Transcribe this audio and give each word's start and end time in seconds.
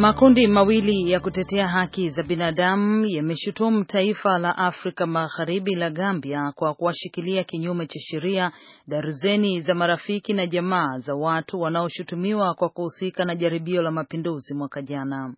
Makundi 0.00 0.46
mawili 0.46 1.10
ya 1.10 1.20
kutetea 1.20 1.68
haki 1.68 2.10
za 2.10 2.22
binadamu 2.22 3.06
yameshutumu 3.06 3.84
taifa 3.84 4.38
la 4.38 4.58
Afrika 4.58 5.06
Magharibi 5.06 5.74
la 5.74 5.90
Gambia 5.90 6.52
kwa 6.54 6.74
kuwashikilia 6.74 7.44
kinyume 7.44 7.86
cha 7.86 7.98
sheria 8.00 8.52
darzeni 8.88 9.60
za 9.60 9.74
marafiki 9.74 10.32
na 10.32 10.46
jamaa 10.46 10.98
za 10.98 11.14
watu 11.14 11.60
wanaoshutumiwa 11.60 12.54
kwa 12.54 12.68
kuhusika 12.68 13.24
na 13.24 13.34
jaribio 13.36 13.82
la 13.82 13.90
mapinduzi 13.90 14.54
mwaka 14.54 14.82
jana. 14.82 15.34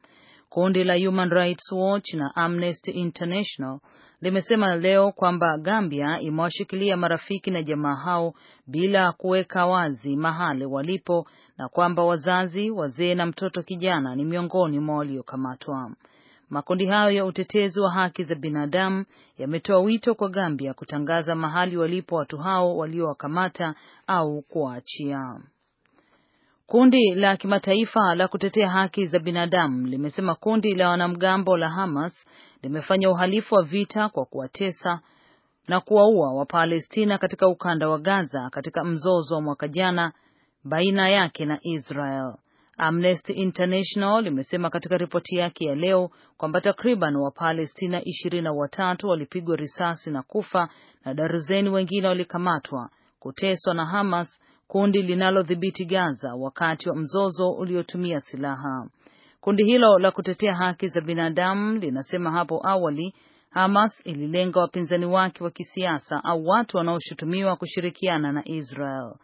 Kundi 0.55 0.85
la 0.85 0.97
Human 0.97 1.31
Rights 1.31 1.73
Watch 1.73 2.15
na 2.15 2.37
Amnesty 2.37 2.91
International 2.91 3.81
limesema 4.21 4.77
leo 4.77 5.13
kwamba 5.13 5.59
Gambia 5.59 6.21
imewashikilia 6.21 6.97
marafiki 6.97 7.51
na 7.51 7.63
jamaa 7.63 7.95
hao 7.95 8.35
bila 8.67 9.13
kuweka 9.13 9.67
wazi 9.67 10.17
mahali 10.17 10.65
walipo 10.67 11.27
na 11.59 11.69
kwamba 11.69 12.05
wazazi, 12.05 12.71
wazee 12.71 13.15
na 13.15 13.27
mtoto 13.27 13.63
kijana 13.63 14.15
ni 14.17 14.25
miongoni 14.25 14.81
mwa 14.81 14.97
waliokamatwa. 14.97 15.91
Makundi 16.51 16.87
hayo 16.87 17.11
ya 17.11 17.25
utetezi 17.25 17.81
wa 17.81 17.93
haki 17.93 18.25
za 18.25 18.35
binadamu 18.35 19.05
yametoa 19.39 19.79
wito 19.81 20.15
kwa 20.15 20.29
Gambia 20.29 20.75
kutangaza 20.75 21.35
mahali 21.35 21.77
walipo 21.77 22.17
watu 22.17 22.39
hao 22.39 22.77
waliowakamata 22.77 23.75
au 24.07 24.43
kuwaachia. 24.43 25.41
Kundi 26.73 27.15
la 27.15 27.37
kimataifa 27.37 28.15
la 28.15 28.29
kutetea 28.29 28.71
haki 28.71 29.07
za 29.07 29.19
binadamu 29.19 29.87
limesema 29.87 30.35
kundi 30.35 30.75
la 30.75 30.89
wanamgambo 30.89 31.57
la 31.57 31.71
Hamas 31.71 32.27
limefanya 32.63 33.11
uhalifu 33.11 33.55
wa 33.55 33.63
vita 33.63 34.09
kwa 34.09 34.25
kuwatesa 34.25 35.01
na 35.69 35.81
kuwaua 35.81 36.35
Wapalestina 36.35 37.19
katika 37.19 37.49
ukanda 37.49 37.89
wa 37.89 37.99
Gaza 37.99 38.51
katika 38.51 38.85
mzozo 38.85 39.35
wa 39.35 39.41
mwaka 39.43 39.69
jana 39.69 40.13
baina 40.65 41.09
yake 41.09 41.45
na 41.45 41.59
Israel. 41.63 42.35
Amnesty 42.79 43.33
International 43.33 44.23
limesema 44.25 44.71
katika 44.71 44.97
ripoti 44.97 45.37
yake 45.37 45.65
ya 45.65 45.75
leo 45.75 46.11
kwamba 46.37 46.61
takriban 46.61 47.17
Wapalestina 47.17 48.05
ishirini 48.05 48.43
na 48.45 48.53
watatu 48.53 49.09
walipigwa 49.09 49.57
risasi 49.57 50.11
na 50.11 50.23
kufa 50.23 50.69
na 51.05 51.15
darzeni 51.15 51.69
wengine 51.69 52.09
walikamatwa, 52.09 52.91
kuteswa 53.19 53.75
na 53.75 53.87
Hamas 53.87 54.41
kundi 54.73 55.03
linalodhibiti 55.03 55.85
Gaza 55.85 56.35
wakati 56.35 56.89
wa 56.89 56.97
mzozo 56.97 57.51
uliotumia 57.51 58.21
silaha. 58.21 58.89
Kundi 59.41 59.65
hilo 59.65 59.99
la 59.99 60.11
kutetea 60.11 60.55
haki 60.55 60.89
za 60.89 61.01
binadamu 61.01 61.79
linasema 61.79 62.31
hapo 62.31 62.67
awali 62.67 63.15
Hamas 63.51 64.03
ililenga 64.07 64.61
wapinzani 64.61 65.07
wake 65.07 65.45
wa 65.45 65.51
kisiasa 65.51 66.25
au 66.25 66.47
watu 66.47 66.77
wanaoshutumiwa 66.77 67.57
kushirikiana 67.57 68.33
na 68.33 68.43
Israel. 68.49 69.15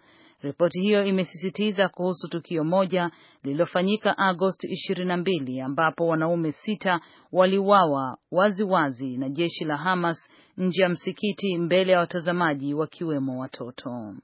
Ripoti 0.43 0.81
hiyo 0.81 1.05
imesisitiza 1.07 1.89
kuhusu 1.89 2.29
tukio 2.29 2.65
moja 2.65 3.11
lililofanyika 3.45 4.19
Agosti 4.19 4.69
22 4.93 5.65
ambapo 5.65 6.07
wanaume 6.07 6.53
sita 6.53 7.01
waliuawa 7.33 8.19
waziwazi 8.31 9.17
na 9.17 9.29
jeshi 9.29 9.65
la 9.65 9.77
Hamas 9.77 10.31
nje 10.57 10.83
ya 10.83 10.89
msikiti 10.89 11.59
mbele 11.59 11.93
ya 11.93 11.99
watazamaji 11.99 12.75
wakiwemo 12.75 13.41
watoto. 13.41 14.15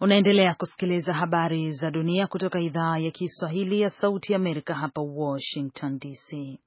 Unaendelea 0.00 0.54
kusikiliza 0.54 1.12
habari 1.14 1.72
za 1.72 1.90
dunia 1.90 2.26
kutoka 2.26 2.60
idhaa 2.60 2.98
ya 2.98 3.10
Kiswahili 3.10 3.80
ya 3.80 3.90
Sauti 3.90 4.32
ya 4.32 4.36
Amerika 4.38 4.74
hapa 4.74 5.00
Washington 5.00 5.98
DC. 5.98 6.58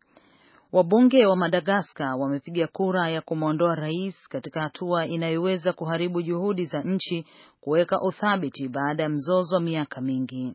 Wabunge 0.71 1.25
wa 1.25 1.35
Madagaskar 1.35 2.15
wamepiga 2.19 2.67
kura 2.67 3.09
ya 3.09 3.21
kumwondoa 3.21 3.75
rais 3.75 4.27
katika 4.29 4.61
hatua 4.61 5.07
inayoweza 5.07 5.73
kuharibu 5.73 6.21
juhudi 6.21 6.65
za 6.65 6.81
nchi 6.81 7.25
kuweka 7.61 8.01
uthabiti 8.01 8.67
baada 8.67 9.03
ya 9.03 9.09
mzozo 9.09 9.55
wa 9.55 9.61
miaka 9.61 10.01
mingi. 10.01 10.53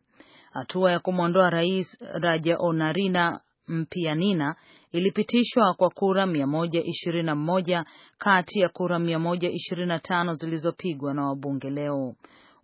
Hatua 0.53 0.93
ya 0.93 0.99
kumwondoa 1.01 1.51
rais 1.51 1.99
Rajaonarina 2.01 3.41
Mpianina 3.69 4.57
ilipitishwa 4.93 5.75
kwa 5.75 5.91
kura 5.91 6.27
121 6.27 7.85
kati 8.19 8.61
ya 8.61 8.69
kura 8.69 8.99
125 8.99 10.35
zilizopigwa 10.35 11.15
na 11.15 11.27
wabunge 11.27 11.71
leo. 11.71 12.15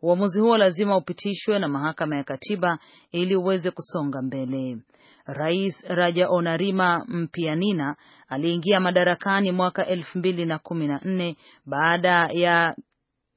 Uamuzi 0.03 0.41
huo 0.41 0.59
lazima 0.59 0.97
upitishwe 0.97 1.59
na 1.59 1.69
mahakama 1.69 2.17
ya 2.17 2.25
katiba 2.25 2.79
ili 3.13 3.37
uweze 3.37 3.71
kusonga 3.71 4.23
mbele. 4.23 4.79
Rais 5.27 5.85
Rajaonarima 5.89 7.05
Mpianina 7.09 7.97
aliingia 8.29 8.81
madarakani 8.81 9.53
mwaka 9.53 9.87
elfu 9.87 10.19
mbili 10.19 10.45
na 10.47 10.59
kumi 10.59 10.87
na 10.89 11.01
nne 11.05 11.37
baada 11.67 12.29
ya 12.33 12.75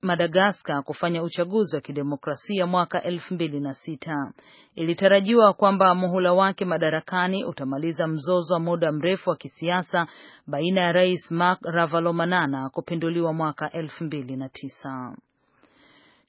Madagaskar 0.03 0.83
kufanya 0.83 1.23
uchaguzi 1.23 1.75
wa 1.75 1.81
kidemokrasia 1.81 2.67
mwaka 2.67 3.03
elfu 3.03 3.33
mbili 3.33 3.59
na 3.59 3.73
sita. 3.73 4.33
Ilitarajiwa 4.75 5.53
kwamba 5.53 5.95
muhula 5.95 6.33
wake 6.33 6.65
madarakani 6.65 7.45
utamaliza 7.45 8.07
mzozo 8.07 8.53
wa 8.53 8.59
muda 8.59 8.91
mrefu 8.91 9.29
wa 9.29 9.35
kisiasa 9.35 10.07
baina 10.47 10.81
ya 10.81 10.91
Rais 10.91 11.31
Marc 11.31 11.59
Ravalomanana 11.61 12.69
kupinduliwa 12.69 13.33
mwaka 13.33 13.71
elfu 13.71 14.03
mbili 14.03 14.35
na 14.35 14.49
tisa. 14.49 15.15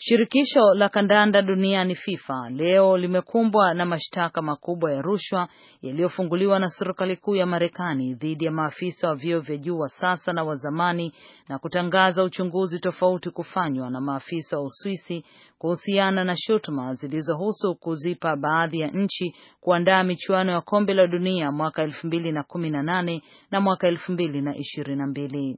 Shirikisho 0.06 0.74
la 0.74 0.88
kandanda 0.88 1.42
duniani 1.42 1.94
FIFA 1.94 2.50
leo 2.50 2.96
limekumbwa 2.98 3.74
na 3.74 3.84
mashtaka 3.86 4.42
makubwa 4.42 4.92
ya 4.92 5.02
rushwa 5.02 5.48
yaliyofunguliwa 5.82 6.58
na 6.58 6.68
serikali 6.68 7.16
kuu 7.16 7.34
ya 7.36 7.46
Marekani 7.46 8.14
dhidi 8.14 8.44
ya 8.44 8.50
maafisa 8.50 9.08
wa 9.08 9.14
vyeo 9.14 9.40
vya 9.40 9.56
juu 9.56 9.78
wa 9.78 9.88
sasa 9.88 10.32
na 10.32 10.44
wa 10.44 10.54
zamani 10.54 11.12
na 11.48 11.58
kutangaza 11.58 12.24
uchunguzi 12.24 12.80
tofauti 12.80 13.30
kufanywa 13.30 13.90
na 13.90 14.00
maafisa 14.00 14.56
wa 14.58 14.62
Uswisi 14.64 15.24
kuhusiana 15.58 16.24
na 16.24 16.36
shutuma 16.36 16.94
zilizohusu 16.94 17.74
kuzipa 17.74 18.36
baadhi 18.36 18.80
ya 18.80 18.88
nchi 18.88 19.34
kuandaa 19.60 20.02
michuano 20.04 20.52
ya 20.52 20.60
kombe 20.60 20.94
la 20.94 21.06
dunia 21.06 21.52
mwaka 21.52 21.86
2018 21.86 23.20
na 23.50 23.60
mwaka 23.60 23.90
2022. 23.90 25.56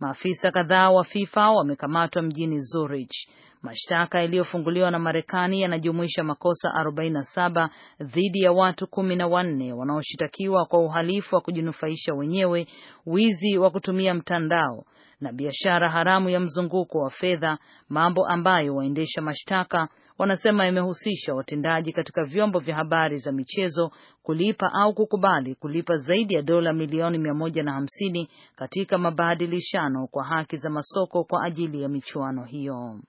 Maafisa 0.00 0.50
kadhaa 0.50 0.90
wa 0.90 1.04
FIFA 1.04 1.50
wamekamatwa 1.50 2.22
mjini 2.22 2.60
Zurich. 2.60 3.28
Mashtaka 3.62 4.20
yaliyofunguliwa 4.20 4.90
na 4.90 4.98
Marekani 4.98 5.60
yanajumuisha 5.60 6.24
makosa 6.24 6.68
47 6.84 7.68
dhidi 8.00 8.40
ya 8.40 8.52
watu 8.52 8.86
kumi 8.86 9.16
na 9.16 9.26
wanne 9.26 9.72
wanaoshitakiwa 9.72 10.66
kwa 10.66 10.80
uhalifu 10.80 11.34
wa 11.34 11.40
kujinufaisha 11.40 12.14
wenyewe, 12.14 12.66
wizi 13.06 13.58
wa 13.58 13.70
kutumia 13.70 14.14
mtandao 14.14 14.84
na 15.20 15.32
biashara 15.32 15.90
haramu 15.90 16.28
ya 16.30 16.40
mzunguko 16.40 16.98
wa 16.98 17.10
fedha, 17.10 17.58
mambo 17.88 18.26
ambayo 18.26 18.74
waendesha 18.76 19.22
mashtaka 19.22 19.88
wanasema 20.22 20.68
imehusisha 20.68 21.34
watendaji 21.34 21.92
katika 21.92 22.24
vyombo 22.24 22.58
vya 22.58 22.76
habari 22.76 23.18
za 23.18 23.32
michezo 23.32 23.90
kulipa 24.22 24.72
au 24.72 24.94
kukubali 24.94 25.54
kulipa 25.54 25.96
zaidi 25.96 26.34
ya 26.34 26.42
dola 26.42 26.72
milioni 26.72 27.18
mia 27.18 27.34
moja 27.34 27.62
na 27.62 27.72
hamsini 27.72 28.28
katika 28.56 28.98
mabadilishano 28.98 30.06
kwa 30.06 30.24
haki 30.24 30.56
za 30.56 30.70
masoko 30.70 31.24
kwa 31.24 31.44
ajili 31.44 31.82
ya 31.82 31.88
michuano 31.88 32.44
hiyo. 32.44 33.00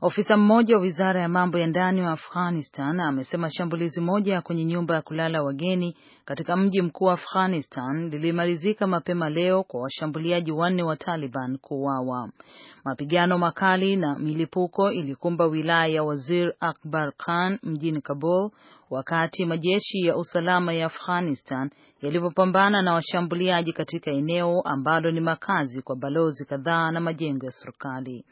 Ofisa 0.00 0.36
mmoja 0.36 0.76
wa 0.76 0.82
wizara 0.82 1.20
ya 1.20 1.28
mambo 1.28 1.58
ya 1.58 1.66
ndani 1.66 2.02
wa 2.02 2.12
Afghanistan 2.12 3.00
amesema 3.00 3.50
shambulizi 3.50 4.00
moja 4.00 4.40
kwenye 4.42 4.64
nyumba 4.64 4.94
ya 4.94 5.02
kulala 5.02 5.42
wageni 5.42 5.96
katika 6.24 6.56
mji 6.56 6.82
mkuu 6.82 7.04
wa 7.04 7.12
Afghanistan 7.12 8.10
lilimalizika 8.10 8.86
mapema 8.86 9.30
leo 9.30 9.62
kwa 9.62 9.80
washambuliaji 9.80 10.52
wanne 10.52 10.82
wa 10.82 10.96
Taliban 10.96 11.58
kuuawa. 11.58 12.30
Mapigano 12.84 13.38
makali 13.38 13.96
na 13.96 14.18
milipuko 14.18 14.92
ilikumba 14.92 15.44
wilaya 15.46 15.86
ya 15.94 16.02
Wazir 16.02 16.54
Akbar 16.60 17.12
Khan 17.16 17.58
mjini 17.62 18.00
Kabul 18.00 18.50
wakati 18.90 19.44
majeshi 19.44 20.00
ya 20.06 20.16
usalama 20.16 20.72
ya 20.72 20.86
Afghanistan 20.86 21.70
yalipopambana 22.02 22.82
na 22.82 22.92
washambuliaji 22.94 23.72
katika 23.72 24.10
eneo 24.10 24.60
ambalo 24.60 25.10
ni 25.10 25.20
makazi 25.20 25.82
kwa 25.82 25.96
balozi 25.96 26.44
kadhaa 26.44 26.90
na 26.90 27.00
majengo 27.00 27.46
ya 27.46 27.52
serikali. 27.52 28.24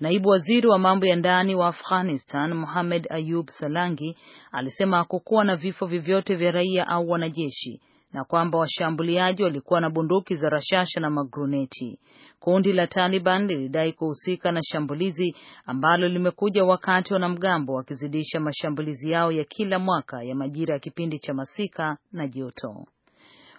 Naibu 0.00 0.28
waziri 0.28 0.68
wa 0.68 0.78
mambo 0.92 1.06
ya 1.06 1.16
ndani 1.16 1.54
wa 1.54 1.68
Afghanistan 1.68 2.54
Mohamed 2.54 3.06
Ayub 3.10 3.48
Salangi 3.50 4.16
alisema 4.52 4.96
hakukuwa 4.96 5.44
na 5.44 5.56
vifo 5.56 5.86
vyovyote 5.86 6.34
vya 6.34 6.50
raia 6.50 6.86
au 6.88 7.10
wanajeshi 7.10 7.80
na 8.12 8.24
kwamba 8.24 8.58
washambuliaji 8.58 9.42
walikuwa 9.42 9.80
na 9.80 9.90
bunduki 9.90 10.36
za 10.36 10.48
rashasha 10.48 11.00
na 11.00 11.10
magruneti. 11.10 11.98
Kundi 12.40 12.72
la 12.72 12.86
Taliban 12.86 13.46
lilidai 13.46 13.92
kuhusika 13.92 14.52
na 14.52 14.60
shambulizi 14.62 15.36
ambalo 15.66 16.08
limekuja 16.08 16.64
wakati 16.64 17.12
wanamgambo 17.14 17.72
wakizidisha 17.74 18.40
mashambulizi 18.40 19.10
yao 19.10 19.32
ya 19.32 19.44
kila 19.44 19.78
mwaka 19.78 20.22
ya 20.22 20.34
majira 20.34 20.74
ya 20.74 20.80
kipindi 20.80 21.18
cha 21.18 21.34
masika 21.34 21.96
na 22.12 22.26
joto. 22.28 22.86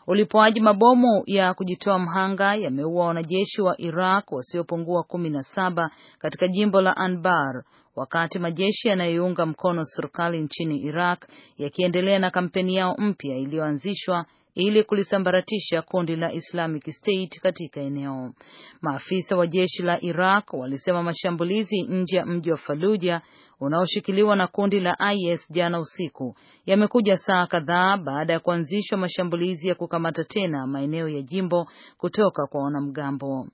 Ulipoaji 0.08 0.60
mabomu 0.62 1.24
ya 1.26 1.54
kujitoa 1.54 2.00
mhanga 2.00 2.56
yameua 2.56 3.06
wanajeshi 3.06 3.62
wa 3.62 3.82
Iraq 3.82 4.32
wasiopungua 4.32 5.04
kumi 5.04 5.30
na 5.30 5.44
saba 5.44 5.92
katika 6.20 6.48
jimbo 6.48 6.82
la 6.82 6.98
Anbar 6.98 7.64
wakati 7.96 8.40
majeshi 8.40 8.88
yanayounga 8.88 9.46
mkono 9.46 9.86
serikali 9.86 10.42
nchini 10.42 10.78
Iraq 10.82 11.26
yakiendelea 11.58 12.20
na 12.20 12.32
kampeni 12.32 12.76
yao 12.76 12.96
mpya 12.98 13.38
iliyoanzishwa 13.38 14.26
ili 14.56 14.84
kulisambaratisha 14.84 15.82
kundi 15.82 16.16
la 16.16 16.34
Islamic 16.34 16.92
State 16.92 17.40
katika 17.42 17.82
eneo. 17.82 18.34
Maafisa 18.82 19.38
wa 19.38 19.48
jeshi 19.48 19.84
la 19.84 20.02
Iraq 20.04 20.54
walisema 20.54 21.04
mashambulizi 21.04 21.82
nje 21.82 22.18
ya 22.18 22.26
mji 22.26 22.52
wa 22.52 22.58
Fallujah 22.58 23.22
unaoshikiliwa 23.64 24.36
na 24.36 24.48
kundi 24.48 24.80
la 24.80 24.98
IS 25.14 25.52
jana 25.52 25.80
usiku 25.80 26.36
yamekuja 26.66 27.18
saa 27.18 27.48
kadhaa 27.48 27.98
baada 27.98 28.34
ya 28.34 28.40
kuanzishwa 28.40 28.98
mashambulizi 28.98 29.68
ya 29.68 29.76
kukamata 29.76 30.24
tena 30.24 30.68
maeneo 30.68 31.10
ya 31.10 31.22
jimbo 31.22 31.68
kutoka 31.98 32.48
kwa 32.48 32.64
wanamgambo. 32.64 33.48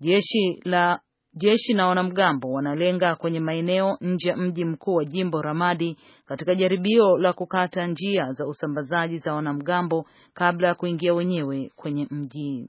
Jeshi 0.00 0.60
la 0.64 1.00
jeshi 1.34 1.74
na 1.74 1.86
wanamgambo 1.86 2.52
wanalenga 2.52 3.14
kwenye 3.16 3.40
maeneo 3.40 3.96
nje 4.00 4.30
ya 4.30 4.36
mji 4.36 4.64
mkuu 4.64 4.94
wa 4.94 5.04
jimbo 5.04 5.42
Ramadi 5.42 5.96
katika 6.26 6.54
jaribio 6.54 7.18
la 7.18 7.32
kukata 7.32 7.86
njia 7.86 8.30
za 8.32 8.46
usambazaji 8.46 9.16
za 9.16 9.34
wanamgambo 9.34 10.06
kabla 10.34 10.68
ya 10.68 10.74
kuingia 10.74 11.14
wenyewe 11.14 11.70
kwenye 11.76 12.06
mji. 12.10 12.68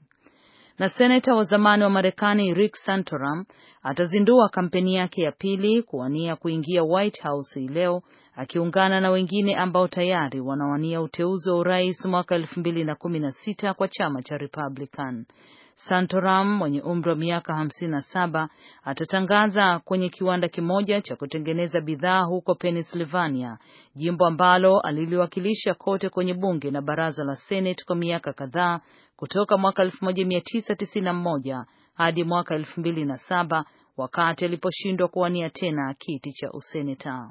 Na 0.78 0.88
seneta 0.88 1.34
wa 1.34 1.42
zamani 1.42 1.82
wa 1.84 1.90
Marekani 1.90 2.54
Rick 2.54 2.76
Santorum 2.76 3.44
atazindua 3.82 4.48
kampeni 4.48 4.94
yake 4.94 5.22
ya 5.22 5.32
pili 5.32 5.82
kuwania 5.82 6.36
kuingia 6.36 6.82
White 6.82 7.22
House 7.22 7.60
hii 7.60 7.68
leo 7.68 8.02
akiungana 8.38 9.00
na 9.00 9.10
wengine 9.10 9.56
ambao 9.56 9.88
tayari 9.88 10.40
wanawania 10.40 11.00
uteuzi 11.02 11.50
wa 11.50 11.56
urais 11.56 12.04
mwaka 12.06 12.34
elfu 12.34 12.60
mbili 12.60 12.84
na 12.84 12.94
kumi 12.94 13.18
na 13.18 13.32
sita 13.32 13.74
kwa 13.74 13.88
chama 13.88 14.22
cha 14.22 14.36
Republican. 14.38 15.26
Santorum 15.74 16.56
mwenye 16.56 16.80
umri 16.82 17.10
wa 17.10 17.16
miaka 17.16 17.54
hamsini 17.54 17.90
na 17.90 18.00
saba 18.00 18.48
atatangaza 18.84 19.78
kwenye 19.78 20.08
kiwanda 20.08 20.48
kimoja 20.48 21.00
cha 21.00 21.16
kutengeneza 21.16 21.80
bidhaa 21.80 22.20
huko 22.22 22.54
Pennsylvania, 22.54 23.58
jimbo 23.94 24.26
ambalo 24.26 24.80
aliliwakilisha 24.80 25.74
kote 25.74 26.08
kwenye 26.08 26.34
bunge 26.34 26.70
na 26.70 26.82
baraza 26.82 27.24
la 27.24 27.36
Senate 27.36 27.84
kwa 27.86 27.96
miaka 27.96 28.32
kadhaa 28.32 28.80
kutoka 29.16 29.56
mwaka 29.58 29.84
1991 29.84 31.64
hadi 31.94 32.24
mwaka 32.24 32.58
2007 32.58 33.64
wakati 33.96 34.44
aliposhindwa 34.44 35.08
kuwania 35.08 35.50
tena 35.50 35.94
kiti 35.94 36.32
cha 36.32 36.50
useneta. 36.52 37.30